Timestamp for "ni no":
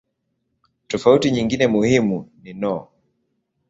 2.43-2.87